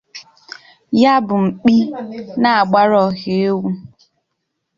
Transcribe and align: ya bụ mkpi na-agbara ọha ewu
ya 1.01 1.13
bụ 1.27 1.35
mkpi 1.45 1.75
na-agbara 2.41 2.97
ọha 3.07 3.29
ewu 3.45 3.69